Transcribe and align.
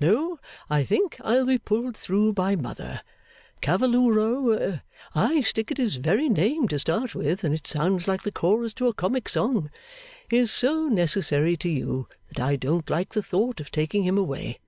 No, 0.00 0.40
I 0.68 0.82
think 0.82 1.16
I'll 1.20 1.46
be 1.46 1.58
pulled 1.58 1.96
through 1.96 2.32
by 2.32 2.56
Mother. 2.56 3.02
Cavallooro 3.62 4.80
(I 5.14 5.42
stick 5.42 5.70
at 5.70 5.76
his 5.78 5.94
very 5.98 6.28
name 6.28 6.66
to 6.66 6.78
start 6.80 7.14
with, 7.14 7.44
and 7.44 7.54
it 7.54 7.68
sounds 7.68 8.08
like 8.08 8.24
the 8.24 8.32
chorus 8.32 8.72
to 8.74 8.88
a 8.88 8.92
comic 8.92 9.28
song) 9.28 9.70
is 10.28 10.50
so 10.50 10.88
necessary 10.88 11.56
to 11.58 11.68
you, 11.68 12.08
that 12.34 12.40
I 12.40 12.56
don't 12.56 12.90
like 12.90 13.10
the 13.10 13.22
thought 13.22 13.60
of 13.60 13.70
taking 13.70 14.02
him 14.02 14.18
away. 14.18 14.58